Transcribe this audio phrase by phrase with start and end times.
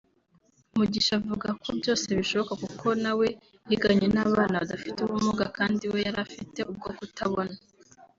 [0.77, 3.27] Mugisha avuga ko byose bishoboka kuko nawe
[3.69, 7.55] yiganye n’abana badafite ubumuga kandi we yari afite ubwo kutabona